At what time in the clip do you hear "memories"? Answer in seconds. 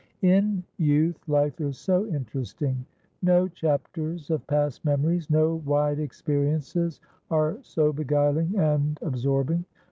4.83-5.29